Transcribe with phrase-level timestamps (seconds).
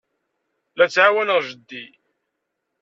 [0.77, 1.85] La ttɛawaneɣ jeddi.